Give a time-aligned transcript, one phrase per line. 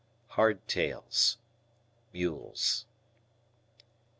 [0.29, 1.37] "Hard tails."
[2.11, 2.87] Mules.